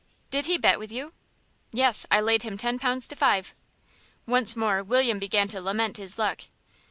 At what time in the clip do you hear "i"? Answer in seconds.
2.09-2.21